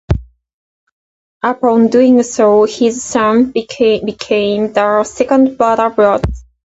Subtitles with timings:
[1.43, 6.23] Upon doing so, his son became the second Brother Blood.